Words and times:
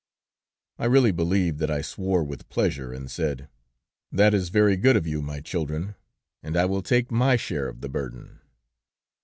"I 0.79 0.85
really 0.85 1.11
believe 1.11 1.59
that 1.59 1.69
I 1.69 1.83
swore 1.83 2.23
with 2.23 2.49
pleasure, 2.49 2.91
and 2.91 3.11
said: 3.11 3.49
'That 4.11 4.33
is 4.33 4.49
very 4.49 4.75
good 4.75 4.95
of 4.97 5.05
you, 5.05 5.21
my 5.21 5.41
children, 5.41 5.93
and 6.41 6.57
I 6.57 6.65
will 6.65 6.81
take 6.81 7.11
my 7.11 7.35
share 7.35 7.67
of 7.67 7.81
the 7.81 7.89
burden.' 7.89 8.39